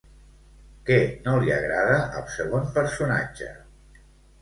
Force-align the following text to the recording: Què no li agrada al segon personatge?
Què 0.87 0.97
no 1.27 1.35
li 1.45 1.53
agrada 1.59 2.01
al 2.23 2.27
segon 2.39 2.69
personatge? 2.81 3.55